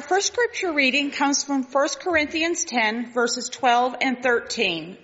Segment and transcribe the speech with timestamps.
[0.00, 4.96] Our first scripture reading comes from 1 Corinthians 10 verses 12 and 13.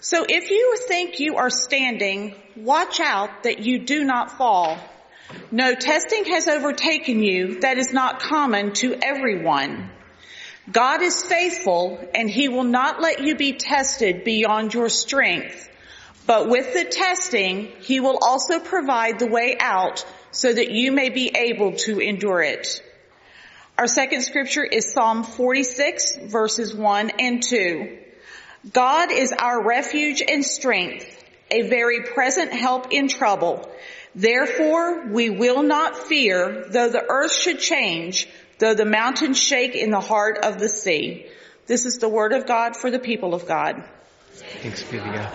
[0.00, 4.76] So if you think you are standing, watch out that you do not fall.
[5.52, 9.92] No testing has overtaken you that is not common to everyone.
[10.68, 15.68] God is faithful and he will not let you be tested beyond your strength.
[16.26, 21.10] But with the testing, he will also provide the way out so that you may
[21.10, 22.82] be able to endure it.
[23.76, 27.98] Our second scripture is Psalm 46 verses 1 and 2.
[28.72, 33.68] God is our refuge and strength, a very present help in trouble.
[34.14, 38.28] Therefore we will not fear, though the earth should change,
[38.60, 41.26] though the mountains shake in the heart of the sea.
[41.66, 43.82] This is the word of God for the people of God.
[44.34, 45.32] Thanks be to God.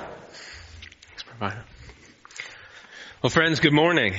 [1.08, 1.66] Thanks, provider.
[3.22, 4.14] Well, friends, good morning.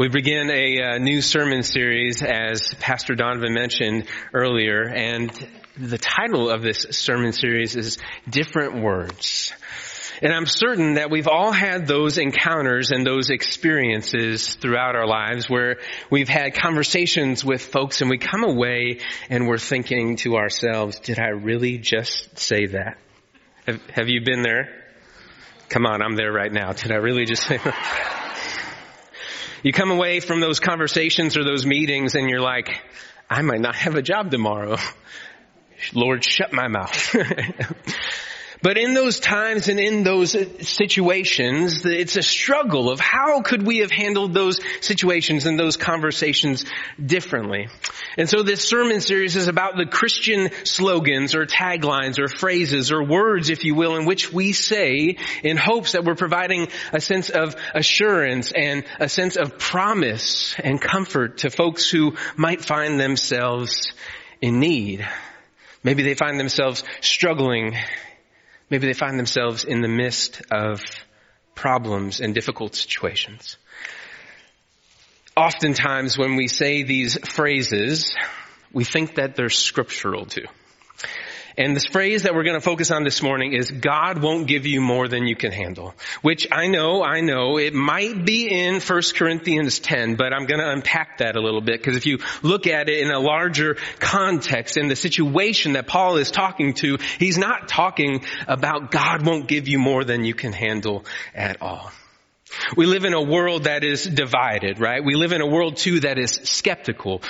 [0.00, 5.30] We begin a uh, new sermon series, as Pastor Donovan mentioned earlier, and
[5.76, 9.52] the title of this sermon series is Different Words.
[10.22, 15.50] And I'm certain that we've all had those encounters and those experiences throughout our lives
[15.50, 15.80] where
[16.10, 21.18] we've had conversations with folks and we come away and we're thinking to ourselves, did
[21.18, 22.96] I really just say that?
[23.66, 24.82] Have, have you been there?
[25.68, 26.72] Come on, I'm there right now.
[26.72, 28.29] Did I really just say that?
[29.62, 32.70] You come away from those conversations or those meetings and you're like,
[33.28, 34.76] I might not have a job tomorrow.
[35.94, 37.14] Lord, shut my mouth.
[38.62, 40.36] But in those times and in those
[40.68, 46.66] situations, it's a struggle of how could we have handled those situations and those conversations
[47.04, 47.68] differently.
[48.18, 53.02] And so this sermon series is about the Christian slogans or taglines or phrases or
[53.02, 57.30] words, if you will, in which we say in hopes that we're providing a sense
[57.30, 63.92] of assurance and a sense of promise and comfort to folks who might find themselves
[64.42, 65.08] in need.
[65.82, 67.74] Maybe they find themselves struggling
[68.70, 70.80] Maybe they find themselves in the midst of
[71.54, 73.56] problems and difficult situations.
[75.36, 78.14] Oftentimes when we say these phrases,
[78.72, 80.46] we think that they're scriptural too.
[81.60, 84.64] And this phrase that we're going to focus on this morning is God won't give
[84.64, 85.94] you more than you can handle.
[86.22, 90.60] Which I know, I know, it might be in 1 Corinthians 10, but I'm going
[90.60, 93.76] to unpack that a little bit because if you look at it in a larger
[93.98, 99.46] context in the situation that Paul is talking to, he's not talking about God won't
[99.46, 101.04] give you more than you can handle
[101.34, 101.92] at all.
[102.74, 105.04] We live in a world that is divided, right?
[105.04, 107.20] We live in a world too that is skeptical.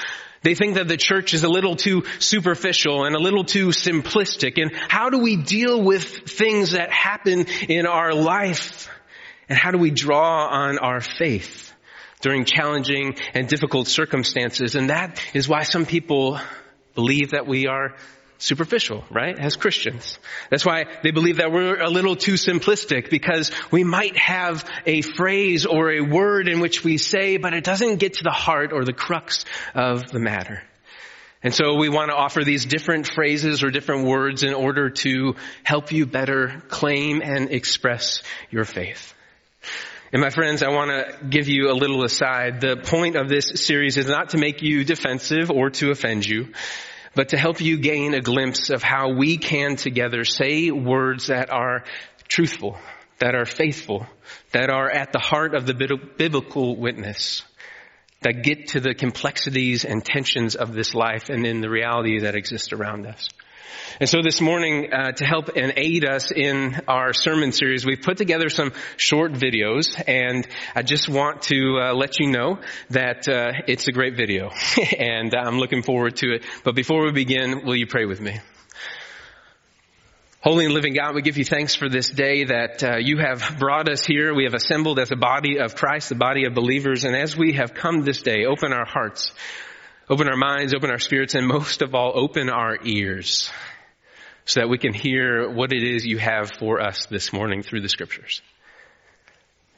[0.42, 4.60] They think that the church is a little too superficial and a little too simplistic.
[4.60, 8.88] And how do we deal with things that happen in our life?
[9.48, 11.72] And how do we draw on our faith
[12.22, 14.76] during challenging and difficult circumstances?
[14.76, 16.40] And that is why some people
[16.94, 17.96] believe that we are
[18.40, 19.38] superficial, right?
[19.38, 20.18] As Christians.
[20.50, 25.02] That's why they believe that we're a little too simplistic because we might have a
[25.02, 28.72] phrase or a word in which we say, but it doesn't get to the heart
[28.72, 30.62] or the crux of the matter.
[31.42, 35.36] And so we want to offer these different phrases or different words in order to
[35.62, 39.14] help you better claim and express your faith.
[40.12, 42.60] And my friends, I want to give you a little aside.
[42.60, 46.48] The point of this series is not to make you defensive or to offend you
[47.14, 51.50] but to help you gain a glimpse of how we can together say words that
[51.50, 51.84] are
[52.28, 52.78] truthful,
[53.18, 54.06] that are faithful,
[54.52, 55.74] that are at the heart of the
[56.16, 57.42] biblical witness,
[58.22, 62.34] that get to the complexities and tensions of this life and in the reality that
[62.34, 63.28] exists around us.
[64.00, 68.02] And so this morning, uh, to help and aid us in our sermon series, we've
[68.02, 72.60] put together some short videos, and I just want to uh, let you know
[72.90, 74.50] that uh, it's a great video,
[74.98, 76.44] and I'm looking forward to it.
[76.64, 78.40] But before we begin, will you pray with me?
[80.42, 83.58] Holy and living God, we give you thanks for this day that uh, you have
[83.58, 84.34] brought us here.
[84.34, 87.52] We have assembled as a body of Christ, the body of believers, and as we
[87.52, 89.34] have come this day, open our hearts,
[90.10, 93.48] open our minds, open our spirits, and most of all, open our ears
[94.44, 97.80] so that we can hear what it is you have for us this morning through
[97.80, 98.42] the scriptures.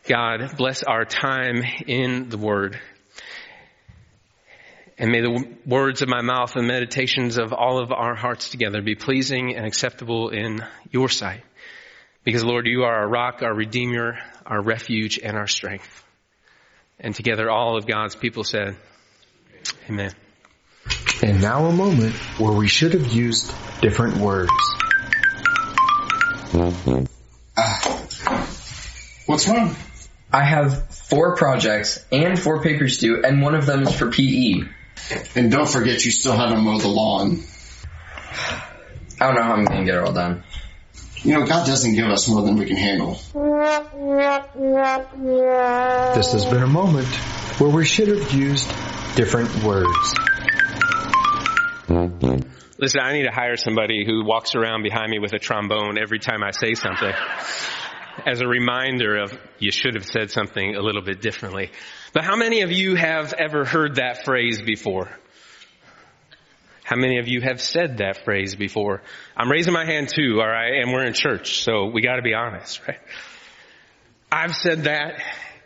[0.08, 2.80] God, bless our time in the word.
[4.96, 8.80] And may the words of my mouth and meditations of all of our hearts together
[8.80, 11.42] be pleasing and acceptable in your sight.
[12.24, 16.04] Because Lord, you are our rock, our redeemer, our refuge, and our strength.
[16.98, 18.76] And together all of God's people said,
[19.88, 20.12] Amen.
[21.22, 24.50] And now a moment where we should have used different words.
[27.56, 27.78] Uh,
[29.26, 29.76] what's wrong?
[30.32, 34.62] I have four projects and four papers due, and one of them is for PE.
[35.36, 37.40] And don't forget you still haven't mowed the lawn.
[39.20, 40.42] I don't know how I'm gonna get it all done.
[41.22, 43.20] You know, God doesn't give us more than we can handle.
[46.14, 47.06] This has been a moment
[47.60, 48.68] where we should have used
[49.14, 50.14] different words.
[52.78, 56.18] Listen, I need to hire somebody who walks around behind me with a trombone every
[56.18, 57.12] time I say something.
[58.26, 61.70] As a reminder of, you should have said something a little bit differently.
[62.12, 65.08] But how many of you have ever heard that phrase before?
[66.84, 69.02] How many of you have said that phrase before?
[69.36, 72.86] I'm raising my hand too, alright, and we're in church, so we gotta be honest,
[72.86, 72.98] right?
[74.30, 75.22] I've said that.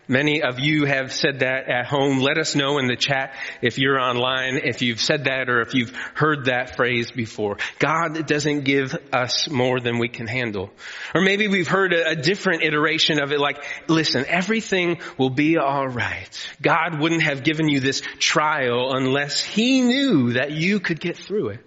[0.09, 2.21] Many of you have said that at home.
[2.21, 5.75] Let us know in the chat if you're online, if you've said that or if
[5.75, 7.57] you've heard that phrase before.
[7.81, 10.71] God doesn't give us more than we can handle.
[11.13, 16.51] Or maybe we've heard a, different iteration of it like, listen, everything will be alright.
[16.63, 21.49] God wouldn't have given you this trial unless He knew that you could get through
[21.49, 21.61] it.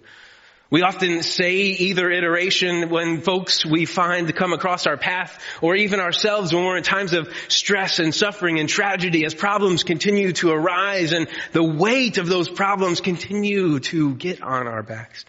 [0.70, 5.98] We often say either iteration when folks we find come across our path or even
[5.98, 10.52] ourselves when we're in times of stress and suffering and tragedy as problems continue to
[10.52, 15.24] arise and the weight of those problems continue to get on our backs.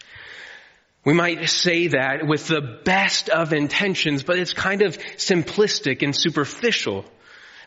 [1.04, 6.14] We might say that with the best of intentions, but it's kind of simplistic and
[6.14, 7.04] superficial.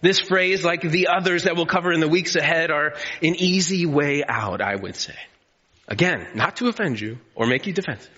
[0.01, 3.86] This phrase, like the others that we'll cover in the weeks ahead, are an easy
[3.86, 5.16] way out, I would say.
[5.88, 8.12] Again, not to offend you or make you defensive.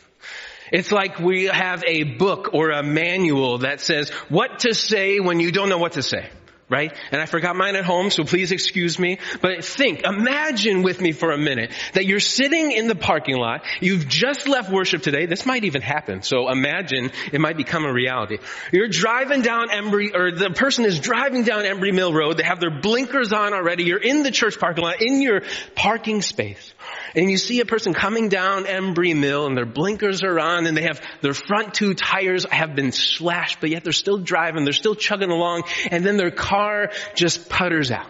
[0.71, 5.39] It's like we have a book or a manual that says what to say when
[5.39, 6.29] you don't know what to say.
[6.69, 6.93] Right?
[7.11, 9.19] And I forgot mine at home, so please excuse me.
[9.41, 13.63] But think, imagine with me for a minute that you're sitting in the parking lot,
[13.79, 17.93] you've just left worship today, this might even happen, so imagine it might become a
[17.93, 18.39] reality.
[18.73, 22.59] You're driving down Embry, or the person is driving down Embry Mill Road, they have
[22.59, 25.43] their blinkers on already, you're in the church parking lot, in your
[25.73, 26.73] parking space
[27.15, 30.75] and you see a person coming down Embry Mill and their blinkers are on and
[30.75, 34.73] they have their front two tires have been slashed, but yet they're still driving, they're
[34.73, 38.07] still chugging along, and then their car just putters out.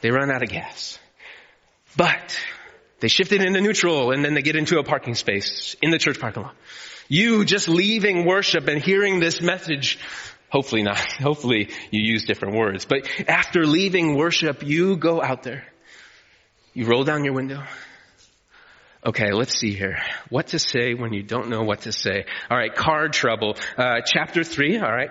[0.00, 0.98] They run out of gas.
[1.96, 2.40] But
[3.00, 5.98] they shift it into neutral and then they get into a parking space in the
[5.98, 6.54] church parking lot.
[7.08, 9.98] You just leaving worship and hearing this message
[10.50, 10.98] Hopefully not.
[11.22, 12.84] Hopefully you use different words.
[12.84, 15.64] But after leaving worship, you go out there.
[16.74, 17.62] You roll down your window.
[19.02, 19.96] Okay, let's see here.
[20.28, 22.26] What to say when you don't know what to say.
[22.50, 23.56] All right, car trouble.
[23.78, 24.76] Uh, chapter three.
[24.76, 25.10] All right,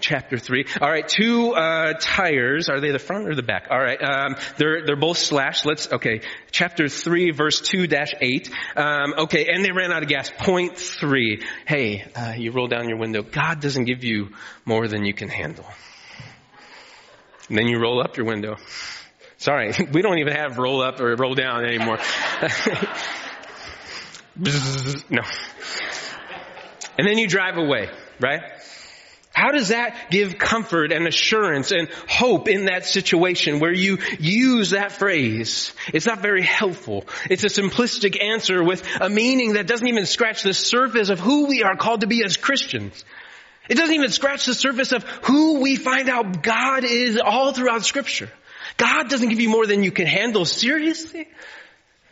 [0.00, 0.64] chapter three.
[0.80, 2.68] All right, two uh, tires.
[2.68, 3.68] Are they the front or the back?
[3.70, 5.64] All right, um, they're they're both slashed.
[5.64, 5.92] Let's.
[5.92, 8.50] Okay, chapter three, verse two dash eight.
[8.74, 10.28] Um, okay, and they ran out of gas.
[10.38, 11.44] Point three.
[11.64, 13.22] Hey, uh, you roll down your window.
[13.22, 14.30] God doesn't give you
[14.64, 15.66] more than you can handle.
[17.48, 18.56] And then you roll up your window.
[19.42, 21.98] Sorry, we don't even have roll up or roll down anymore.
[25.10, 25.22] no.
[26.96, 27.88] And then you drive away,
[28.20, 28.40] right?
[29.34, 34.70] How does that give comfort and assurance and hope in that situation where you use
[34.70, 35.72] that phrase?
[35.92, 37.06] It's not very helpful.
[37.28, 41.46] It's a simplistic answer with a meaning that doesn't even scratch the surface of who
[41.46, 43.04] we are called to be as Christians.
[43.68, 47.84] It doesn't even scratch the surface of who we find out God is all throughout
[47.84, 48.30] scripture.
[48.76, 50.44] God doesn't give you more than you can handle.
[50.44, 51.28] Seriously?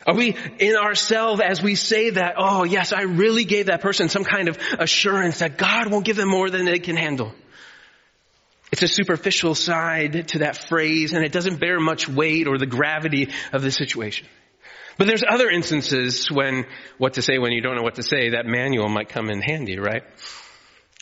[0.06, 4.08] Are we in ourselves as we say that, oh yes, I really gave that person
[4.08, 7.32] some kind of assurance that God won't give them more than they can handle?
[8.72, 12.66] It's a superficial side to that phrase and it doesn't bear much weight or the
[12.66, 14.26] gravity of the situation.
[14.96, 16.66] But there's other instances when
[16.98, 19.40] what to say when you don't know what to say, that manual might come in
[19.40, 20.02] handy, right?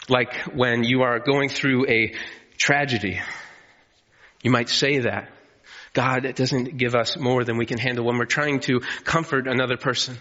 [0.08, 2.14] Like when you are going through a
[2.56, 3.20] tragedy.
[4.42, 5.30] You might say that.
[5.98, 9.76] God doesn't give us more than we can handle when we're trying to comfort another
[9.76, 10.16] person.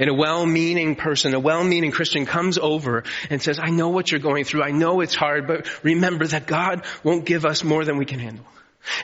[0.00, 4.20] And a well-meaning person, a well-meaning Christian comes over and says, I know what you're
[4.20, 4.64] going through.
[4.64, 8.18] I know it's hard, but remember that God won't give us more than we can
[8.18, 8.44] handle.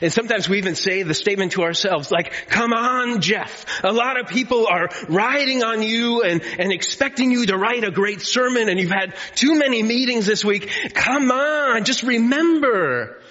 [0.01, 3.81] And sometimes we even say the statement to ourselves like, come on, Jeff.
[3.85, 7.91] A lot of people are riding on you and, and expecting you to write a
[7.91, 10.69] great sermon and you've had too many meetings this week.
[10.93, 13.21] Come on, just remember.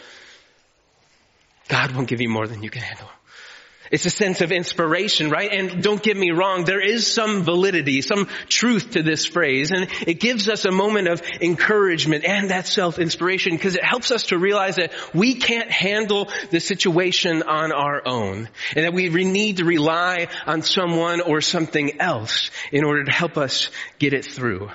[1.68, 3.08] God won't give you more than you can handle.
[3.90, 5.52] It's a sense of inspiration, right?
[5.52, 9.88] And don't get me wrong, there is some validity, some truth to this phrase, and
[10.06, 14.38] it gives us a moment of encouragement and that self-inspiration because it helps us to
[14.38, 19.64] realize that we can't handle the situation on our own and that we need to
[19.64, 24.68] rely on someone or something else in order to help us get it through.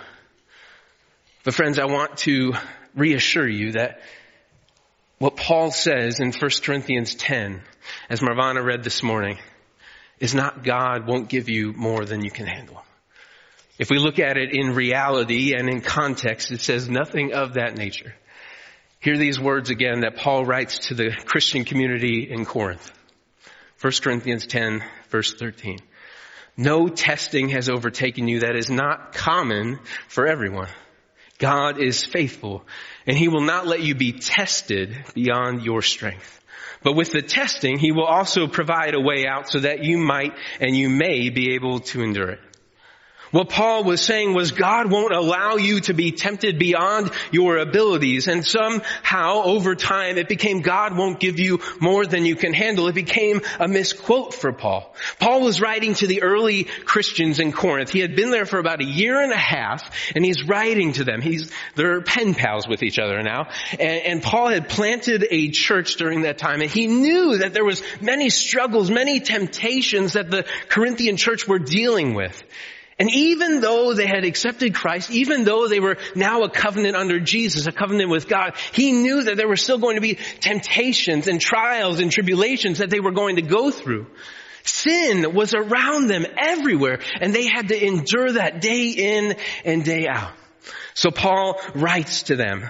[1.44, 2.54] But friends, I want to
[2.96, 4.02] reassure you that
[5.22, 7.62] what Paul says in 1 Corinthians 10,
[8.10, 9.38] as Marvana read this morning,
[10.20, 12.84] is not God won't give you more than you can handle.
[13.78, 17.78] If we look at it in reality and in context, it says nothing of that
[17.78, 18.16] nature.
[19.00, 22.92] Hear these words again that Paul writes to the Christian community in Corinth.
[23.80, 25.78] 1 Corinthians 10 verse 13.
[26.58, 30.70] No testing has overtaken you that is not common for everyone.
[31.42, 32.64] God is faithful
[33.08, 36.40] and he will not let you be tested beyond your strength.
[36.84, 40.34] But with the testing, he will also provide a way out so that you might
[40.60, 42.40] and you may be able to endure it.
[43.32, 48.28] What Paul was saying was God won't allow you to be tempted beyond your abilities.
[48.28, 52.90] And somehow over time it became God won't give you more than you can handle.
[52.90, 54.94] It became a misquote for Paul.
[55.20, 57.90] Paul was writing to the early Christians in Corinth.
[57.90, 61.06] He had been there for about a year and a half and he's writing to
[61.06, 61.22] them.
[61.22, 63.48] He's, they're pen pals with each other now.
[63.72, 67.66] And, and Paul had planted a church during that time and he knew that there
[67.66, 72.44] was many struggles, many temptations that the Corinthian church were dealing with.
[73.02, 77.20] And even though they had accepted Christ, even though they were now a covenant under
[77.20, 81.28] Jesus, a covenant with God, he knew that there were still going to be temptations
[81.28, 84.06] and trials and tribulations that they were going to go through.
[84.62, 90.08] Sin was around them everywhere and they had to endure that day in and day
[90.08, 90.34] out.
[90.94, 92.70] So Paul writes to them,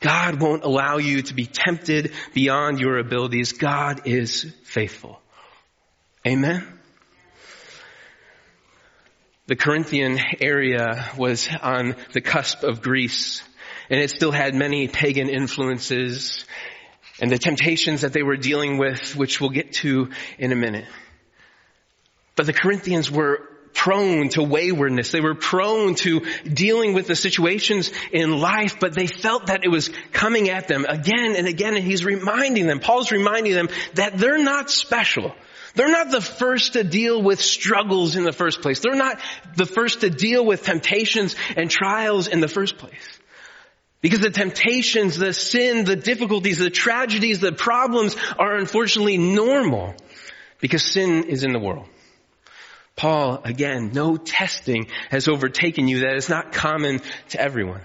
[0.00, 3.52] God won't allow you to be tempted beyond your abilities.
[3.52, 5.20] God is faithful.
[6.26, 6.77] Amen.
[9.48, 13.42] The Corinthian area was on the cusp of Greece
[13.88, 16.44] and it still had many pagan influences
[17.18, 20.84] and the temptations that they were dealing with, which we'll get to in a minute.
[22.36, 23.40] But the Corinthians were
[23.72, 25.12] prone to waywardness.
[25.12, 29.68] They were prone to dealing with the situations in life, but they felt that it
[29.68, 31.74] was coming at them again and again.
[31.74, 35.34] And he's reminding them, Paul's reminding them that they're not special.
[35.78, 38.80] They're not the first to deal with struggles in the first place.
[38.80, 39.20] They're not
[39.54, 43.20] the first to deal with temptations and trials in the first place.
[44.00, 49.94] Because the temptations, the sin, the difficulties, the tragedies, the problems are unfortunately normal
[50.58, 51.86] because sin is in the world.
[52.96, 57.82] Paul, again, no testing has overtaken you that is not common to everyone.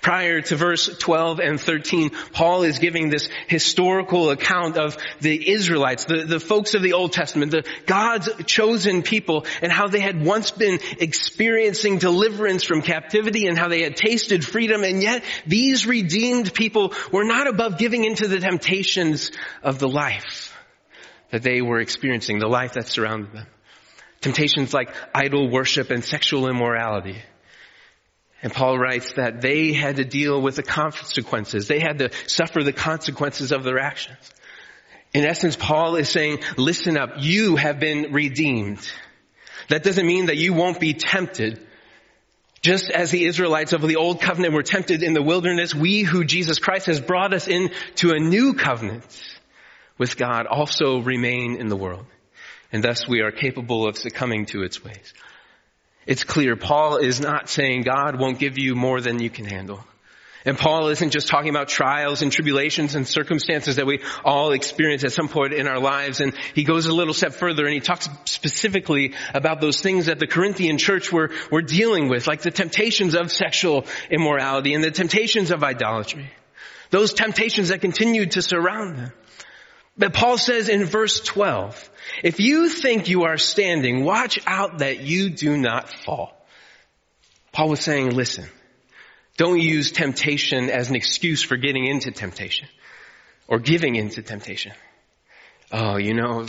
[0.00, 6.04] Prior to verse 12 and 13, Paul is giving this historical account of the Israelites,
[6.04, 10.24] the, the folks of the Old Testament, the God's chosen people, and how they had
[10.24, 15.86] once been experiencing deliverance from captivity and how they had tasted freedom, and yet these
[15.86, 19.30] redeemed people were not above giving into the temptations
[19.62, 20.56] of the life
[21.30, 23.46] that they were experiencing, the life that surrounded them.
[24.20, 27.22] Temptations like idol worship and sexual immorality
[28.46, 31.66] and Paul writes that they had to deal with the consequences.
[31.66, 34.20] They had to suffer the consequences of their actions.
[35.12, 38.88] In essence, Paul is saying, listen up, you have been redeemed.
[39.68, 41.66] That doesn't mean that you won't be tempted.
[42.62, 46.22] Just as the Israelites of the old covenant were tempted in the wilderness, we who
[46.22, 49.04] Jesus Christ has brought us into a new covenant
[49.98, 52.06] with God also remain in the world.
[52.70, 55.14] And thus we are capable of succumbing to its ways.
[56.06, 59.84] It's clear Paul is not saying God won't give you more than you can handle.
[60.44, 65.02] And Paul isn't just talking about trials and tribulations and circumstances that we all experience
[65.02, 66.20] at some point in our lives.
[66.20, 70.20] And he goes a little step further and he talks specifically about those things that
[70.20, 74.92] the Corinthian church were, were dealing with, like the temptations of sexual immorality and the
[74.92, 76.30] temptations of idolatry.
[76.90, 79.12] Those temptations that continued to surround them.
[79.98, 81.90] But Paul says in verse 12,
[82.22, 86.32] if you think you are standing, watch out that you do not fall.
[87.52, 88.46] Paul was saying, listen,
[89.38, 92.68] don't use temptation as an excuse for getting into temptation
[93.48, 94.72] or giving into temptation.
[95.72, 96.46] Oh, you know,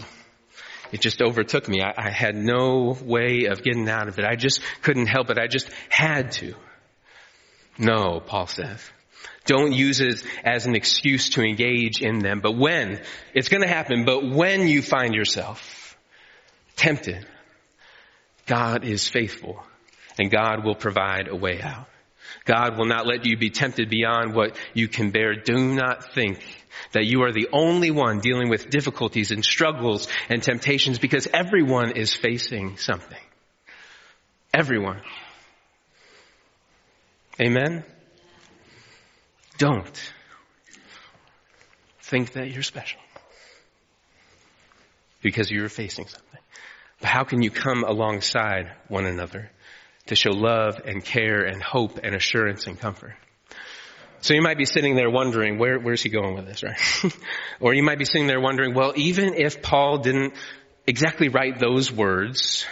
[0.91, 1.81] it just overtook me.
[1.81, 4.25] I, I, had no way of getting out of it.
[4.25, 5.37] I just couldn't help it.
[5.37, 6.53] I just had to.
[7.77, 8.79] No, Paul says.
[9.47, 12.41] Don't use it as an excuse to engage in them.
[12.41, 13.01] But when,
[13.33, 15.97] it's gonna happen, but when you find yourself
[16.75, 17.25] tempted,
[18.45, 19.63] God is faithful
[20.19, 21.87] and God will provide a way out.
[22.45, 25.35] God will not let you be tempted beyond what you can bear.
[25.35, 26.39] Do not think
[26.93, 31.97] that you are the only one dealing with difficulties and struggles and temptations because everyone
[31.97, 33.17] is facing something.
[34.53, 35.01] Everyone.
[37.39, 37.83] Amen?
[39.57, 40.13] Don't
[42.01, 42.99] think that you're special
[45.21, 46.39] because you're facing something.
[46.99, 49.51] But how can you come alongside one another
[50.07, 53.13] to show love and care and hope and assurance and comfort?
[54.21, 56.79] So you might be sitting there wondering, where, where's he going with this, right?
[57.59, 60.33] or you might be sitting there wondering, well, even if Paul didn't
[60.87, 62.65] exactly write those words,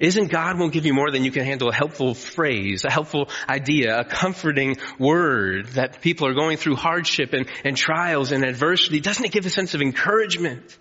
[0.00, 3.28] isn't God won't give you more than you can handle a helpful phrase, a helpful
[3.48, 9.00] idea, a comforting word that people are going through hardship and, and trials and adversity?
[9.00, 10.76] Doesn't it give a sense of encouragement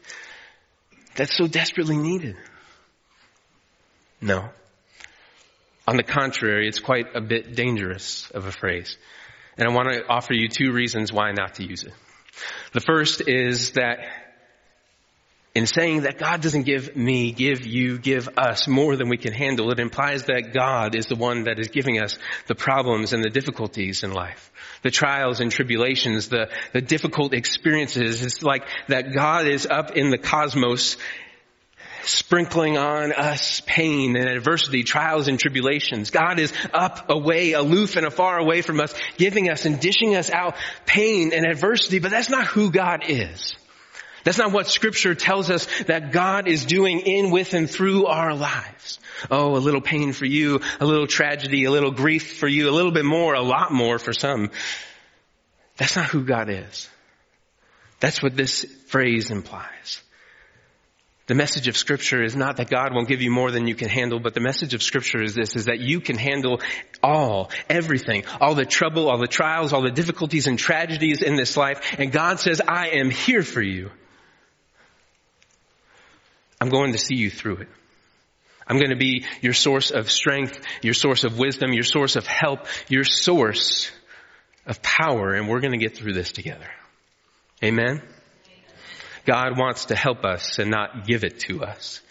[1.16, 2.36] that's so desperately needed?
[4.22, 4.50] No.
[5.88, 8.98] On the contrary, it's quite a bit dangerous of a phrase.
[9.58, 11.94] And I want to offer you two reasons why not to use it.
[12.74, 14.00] The first is that
[15.56, 19.34] in saying that God doesn't give me, give you, give us more than we can
[19.34, 23.24] handle, it implies that God is the one that is giving us the problems and
[23.24, 24.52] the difficulties in life.
[24.84, 28.24] The trials and tribulations, the, the difficult experiences.
[28.24, 30.98] It's like that God is up in the cosmos
[32.04, 36.12] sprinkling on us pain and adversity, trials and tribulations.
[36.12, 40.30] God is up, away, aloof and afar away from us, giving us and dishing us
[40.30, 43.56] out pain and adversity, but that's not who God is.
[44.24, 48.36] That's not what scripture tells us that God is doing in, with, and through our
[48.36, 49.00] lives.
[49.30, 52.72] Oh, a little pain for you, a little tragedy, a little grief for you, a
[52.72, 54.52] little bit more, a lot more for some.
[55.78, 56.90] That's not who God is.
[58.00, 60.02] That's what this phrase implies.
[61.28, 63.88] The message of scripture is not that God won't give you more than you can
[63.88, 66.60] handle, but the message of scripture is this, is that you can handle
[67.04, 71.56] all, everything, all the trouble, all the trials, all the difficulties and tragedies in this
[71.56, 71.96] life.
[72.00, 73.92] And God says, I am here for you.
[76.62, 77.70] I'm going to see you through it.
[78.68, 82.28] I'm going to be your source of strength, your source of wisdom, your source of
[82.28, 83.92] help, your source
[84.68, 86.70] of power, and we're going to get through this together.
[87.64, 88.02] Amen?
[89.26, 92.02] God wants to help us and not give it to us.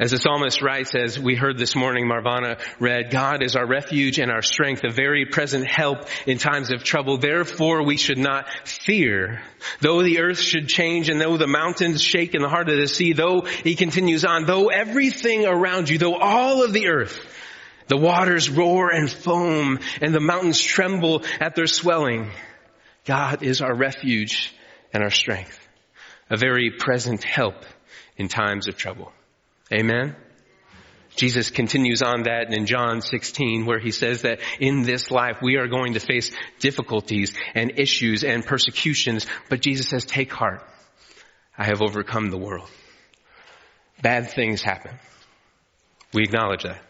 [0.00, 4.18] As the psalmist writes, as we heard this morning, Marvana read, God is our refuge
[4.18, 7.18] and our strength, a very present help in times of trouble.
[7.18, 9.42] Therefore we should not fear.
[9.80, 12.88] Though the earth should change and though the mountains shake in the heart of the
[12.88, 17.20] sea, though he continues on, though everything around you, though all of the earth,
[17.88, 22.30] the waters roar and foam and the mountains tremble at their swelling,
[23.04, 24.54] God is our refuge
[24.94, 25.58] and our strength,
[26.30, 27.66] a very present help
[28.16, 29.12] in times of trouble.
[29.72, 30.16] Amen.
[31.16, 35.56] Jesus continues on that in John 16 where he says that in this life we
[35.56, 36.30] are going to face
[36.60, 40.62] difficulties and issues and persecutions, but Jesus says, take heart.
[41.58, 42.70] I have overcome the world.
[44.00, 44.98] Bad things happen.
[46.14, 46.82] We acknowledge that.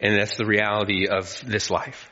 [0.00, 2.08] And that's the reality of this life.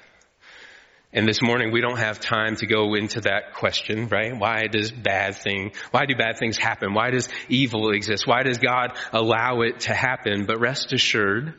[1.16, 4.36] And this morning we don't have time to go into that question, right?
[4.36, 6.92] Why does bad thing, why do bad things happen?
[6.92, 8.26] Why does evil exist?
[8.26, 10.44] Why does God allow it to happen?
[10.46, 11.54] But rest assured,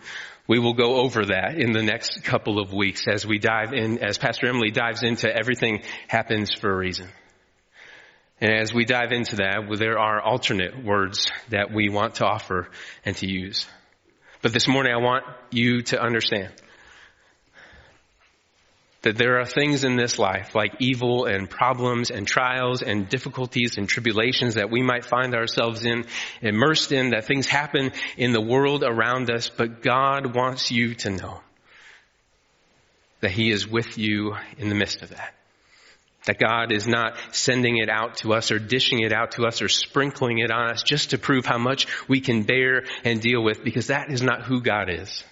[0.46, 4.04] we will go over that in the next couple of weeks as we dive in,
[4.04, 7.08] as Pastor Emily dives into everything happens for a reason.
[8.42, 12.68] And as we dive into that, there are alternate words that we want to offer
[13.06, 13.66] and to use.
[14.42, 16.52] But this morning I want you to understand
[19.06, 23.78] that there are things in this life like evil and problems and trials and difficulties
[23.78, 26.06] and tribulations that we might find ourselves in,
[26.42, 31.12] immersed in, that things happen in the world around us, but God wants you to
[31.12, 31.40] know
[33.22, 35.36] that He is with you in the midst of that.
[36.26, 39.62] That God is not sending it out to us or dishing it out to us
[39.62, 43.44] or sprinkling it on us just to prove how much we can bear and deal
[43.44, 45.24] with because that is not who God is.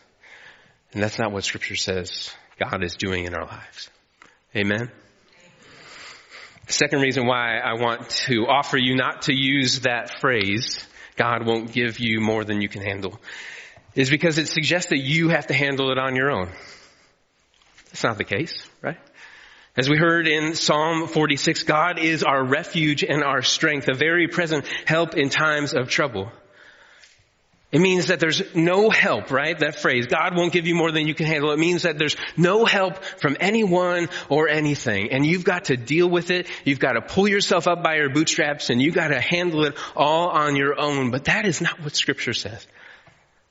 [0.91, 3.89] And that's not what scripture says God is doing in our lives.
[4.55, 4.91] Amen.
[6.67, 10.85] The second reason why I want to offer you not to use that phrase,
[11.15, 13.19] God won't give you more than you can handle,
[13.95, 16.49] is because it suggests that you have to handle it on your own.
[17.87, 18.97] That's not the case, right?
[19.75, 24.27] As we heard in Psalm 46, God is our refuge and our strength, a very
[24.27, 26.31] present help in times of trouble.
[27.73, 29.57] It means that there's no help, right?
[29.57, 31.51] That phrase, God won't give you more than you can handle.
[31.51, 35.11] It means that there's no help from anyone or anything.
[35.11, 36.47] And you've got to deal with it.
[36.65, 39.75] You've got to pull yourself up by your bootstraps and you've got to handle it
[39.95, 41.09] all on your own.
[41.09, 42.63] But that is not what scripture says.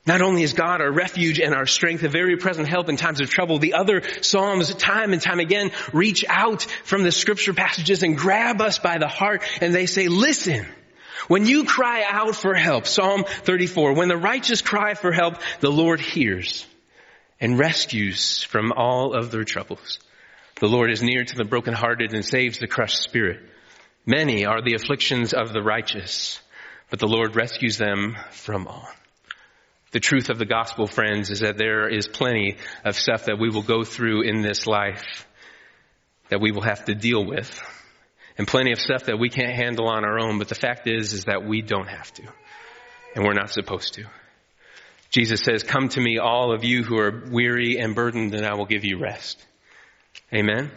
[0.05, 3.19] Not only is God our refuge and our strength, a very present help in times
[3.19, 8.03] of trouble, the other Psalms time and time again reach out from the scripture passages
[8.03, 10.65] and grab us by the heart and they say, listen,
[11.27, 15.71] when you cry out for help, Psalm 34, when the righteous cry for help, the
[15.71, 16.65] Lord hears
[17.39, 19.99] and rescues from all of their troubles.
[20.59, 23.41] The Lord is near to the brokenhearted and saves the crushed spirit.
[24.05, 26.39] Many are the afflictions of the righteous,
[26.89, 28.87] but the Lord rescues them from all.
[29.91, 33.49] The truth of the gospel, friends, is that there is plenty of stuff that we
[33.49, 35.27] will go through in this life
[36.29, 37.61] that we will have to deal with
[38.37, 41.13] and plenty of stuff that we can't handle on our own, but the fact is,
[41.13, 42.23] is that we don't have to.
[43.15, 44.05] And we're not supposed to.
[45.09, 48.55] Jesus says, come to me all of you who are weary and burdened and I
[48.55, 49.45] will give you rest.
[50.33, 50.71] Amen.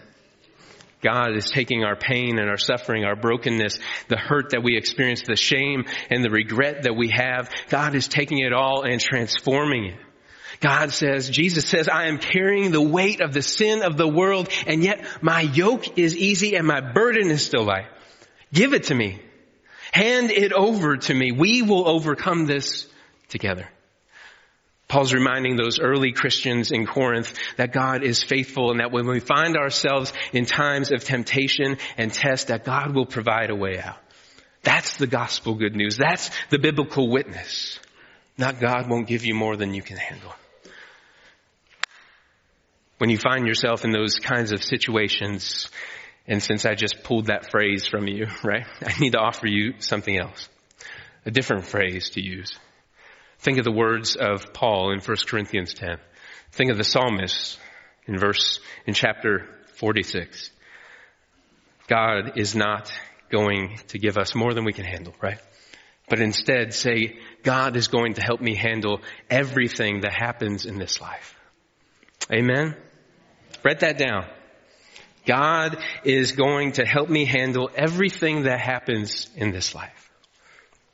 [1.03, 5.23] God is taking our pain and our suffering, our brokenness, the hurt that we experience,
[5.23, 7.51] the shame and the regret that we have.
[7.69, 10.01] God is taking it all and transforming it.
[10.61, 14.49] God says, Jesus says, I am carrying the weight of the sin of the world
[14.67, 17.87] and yet my yoke is easy and my burden is still light.
[18.53, 19.21] Give it to me.
[19.93, 21.33] Hand it over to me.
[21.33, 22.89] We will overcome this
[23.29, 23.69] together.
[24.89, 29.19] Paul's reminding those early Christians in Corinth that God is faithful and that when we
[29.19, 33.99] find ourselves in times of temptation and test, that God will provide a way out.
[34.63, 35.97] That's the gospel good news.
[35.97, 37.81] That's the biblical witness.
[38.39, 40.33] Not God won't give you more than you can handle.
[42.99, 45.71] When you find yourself in those kinds of situations,
[46.27, 49.75] and since I just pulled that phrase from you, right, I need to offer you
[49.79, 50.49] something else.
[51.25, 52.59] A different phrase to use.
[53.39, 55.99] Think of the words of Paul in 1 Corinthians 10.
[56.53, 57.59] Think of the psalmist
[58.07, 60.51] in verse, in chapter 46.
[61.89, 62.93] God is not
[63.31, 65.39] going to give us more than we can handle, right?
[66.09, 71.01] But instead say, God is going to help me handle everything that happens in this
[71.01, 71.35] life.
[72.33, 72.77] Amen?
[73.65, 74.27] Write that down.
[75.27, 80.11] God is going to help me handle everything that happens in this life.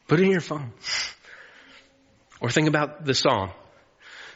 [0.09, 0.73] Put it in your phone.
[2.41, 3.53] Or think about the song.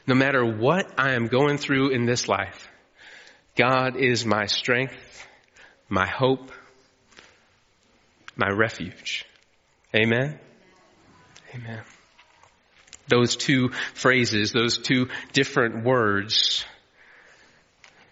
[0.06, 2.68] No matter what I am going through in this life,
[3.56, 5.26] God is my strength,
[5.88, 6.52] my hope,
[8.36, 9.24] my refuge.
[9.94, 10.38] Amen?
[11.54, 11.82] Amen.
[13.08, 16.64] Those two phrases, those two different words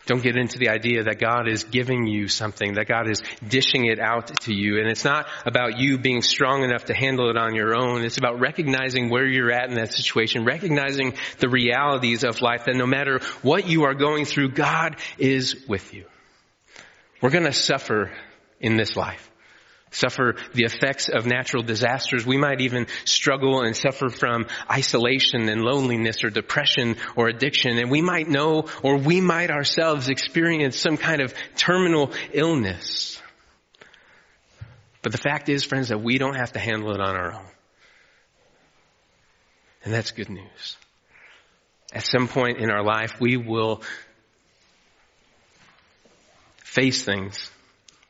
[0.06, 3.86] don't get into the idea that God is giving you something, that God is dishing
[3.86, 4.78] it out to you.
[4.78, 8.04] And it's not about you being strong enough to handle it on your own.
[8.04, 12.76] It's about recognizing where you're at in that situation, recognizing the realities of life, that
[12.76, 16.04] no matter what you are going through, God is with you.
[17.20, 18.12] We're gonna suffer
[18.60, 19.30] in this life
[19.94, 22.26] suffer the effects of natural disasters.
[22.26, 27.78] We might even struggle and suffer from isolation and loneliness or depression or addiction.
[27.78, 33.20] And we might know or we might ourselves experience some kind of terminal illness.
[35.02, 37.46] But the fact is, friends, that we don't have to handle it on our own.
[39.84, 40.76] And that's good news.
[41.92, 43.82] At some point in our life, we will
[46.64, 47.50] face things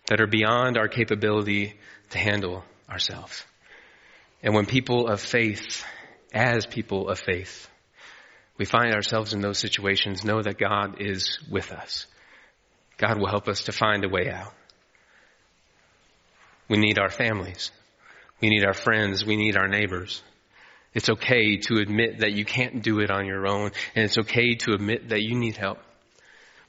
[0.09, 1.75] that are beyond our capability
[2.11, 3.45] to handle ourselves.
[4.43, 5.85] And when people of faith,
[6.33, 7.69] as people of faith,
[8.59, 12.07] we find ourselves in those situations, know that God is with us.
[12.99, 14.53] God will help us to find a way out.
[16.69, 17.71] We need our families.
[18.41, 19.25] We need our friends.
[19.25, 20.23] We need our neighbors.
[20.93, 24.55] It's okay to admit that you can't do it on your own, and it's okay
[24.55, 25.79] to admit that you need help.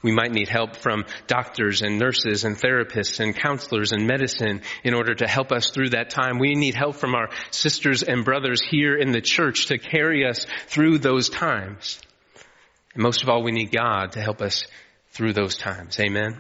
[0.06, 4.94] We might need help from doctors and nurses and therapists and counselors and medicine in
[4.94, 6.38] order to help us through that time.
[6.38, 10.46] We need help from our sisters and brothers here in the church to carry us
[10.68, 12.00] through those times.
[12.94, 14.68] And most of all, we need God to help us
[15.10, 16.00] through those times.
[16.00, 16.40] Amen.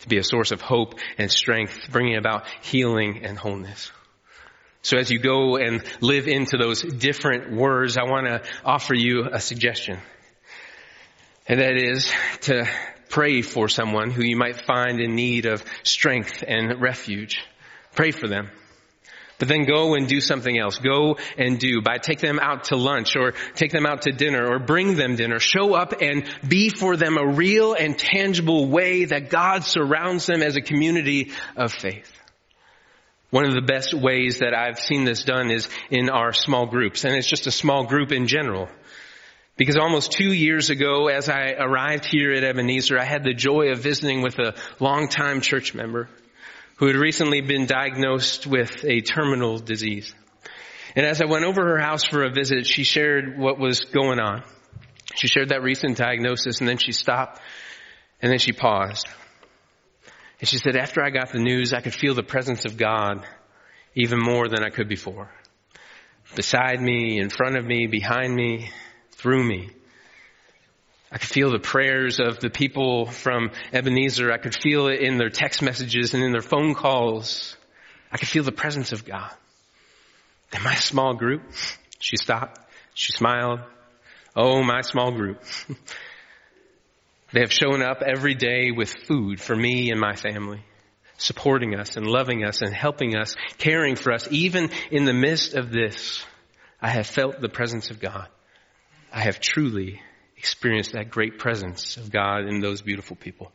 [0.00, 3.92] To be a source of hope and strength, bringing about healing and wholeness.
[4.80, 9.28] So as you go and live into those different words, I want to offer you
[9.30, 9.98] a suggestion.
[11.46, 12.10] And that is
[12.42, 12.66] to
[13.10, 17.38] pray for someone who you might find in need of strength and refuge.
[17.94, 18.50] Pray for them.
[19.38, 20.78] But then go and do something else.
[20.78, 24.46] Go and do by take them out to lunch or take them out to dinner
[24.46, 25.38] or bring them dinner.
[25.38, 30.42] Show up and be for them a real and tangible way that God surrounds them
[30.42, 32.10] as a community of faith.
[33.30, 37.04] One of the best ways that I've seen this done is in our small groups
[37.04, 38.68] and it's just a small group in general.
[39.56, 43.70] Because almost two years ago, as I arrived here at Ebenezer, I had the joy
[43.70, 46.08] of visiting with a longtime church member
[46.76, 50.12] who had recently been diagnosed with a terminal disease.
[50.96, 54.18] And as I went over her house for a visit, she shared what was going
[54.18, 54.42] on.
[55.14, 57.40] She shared that recent diagnosis and then she stopped
[58.20, 59.06] and then she paused.
[60.40, 63.24] And she said, after I got the news, I could feel the presence of God
[63.94, 65.30] even more than I could before.
[66.34, 68.70] Beside me, in front of me, behind me,
[69.24, 69.70] through me.
[71.10, 74.30] I could feel the prayers of the people from Ebenezer.
[74.30, 77.56] I could feel it in their text messages and in their phone calls.
[78.12, 79.30] I could feel the presence of God.
[80.52, 81.40] In my small group,
[82.00, 82.60] she stopped.
[82.92, 83.60] She smiled.
[84.36, 85.42] Oh, my small group.
[87.32, 90.62] they have shown up every day with food for me and my family,
[91.16, 95.54] supporting us and loving us and helping us, caring for us, even in the midst
[95.54, 96.22] of this
[96.78, 98.28] I have felt the presence of God.
[99.14, 100.02] I have truly
[100.36, 103.52] experienced that great presence of God in those beautiful people.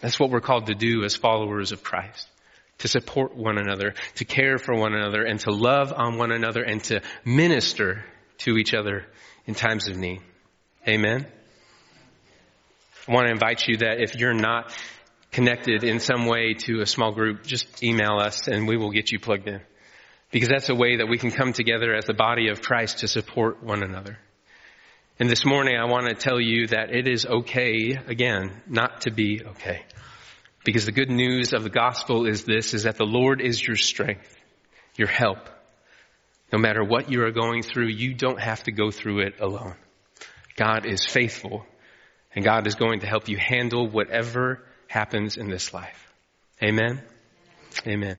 [0.00, 2.28] That's what we're called to do as followers of Christ.
[2.78, 6.62] To support one another, to care for one another, and to love on one another,
[6.62, 8.04] and to minister
[8.38, 9.06] to each other
[9.46, 10.20] in times of need.
[10.86, 11.24] Amen?
[13.08, 14.76] I want to invite you that if you're not
[15.30, 19.12] connected in some way to a small group, just email us and we will get
[19.12, 19.60] you plugged in.
[20.36, 23.08] Because that's a way that we can come together as the body of Christ to
[23.08, 24.18] support one another.
[25.18, 29.10] And this morning I want to tell you that it is okay, again, not to
[29.10, 29.86] be okay.
[30.62, 33.76] Because the good news of the gospel is this, is that the Lord is your
[33.76, 34.36] strength,
[34.98, 35.38] your help.
[36.52, 39.76] No matter what you are going through, you don't have to go through it alone.
[40.54, 41.64] God is faithful
[42.34, 46.12] and God is going to help you handle whatever happens in this life.
[46.62, 47.00] Amen.
[47.86, 48.18] Amen.